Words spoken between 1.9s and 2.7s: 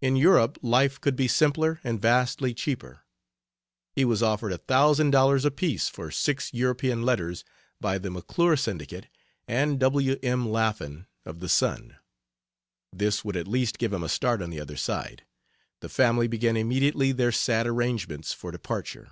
vastly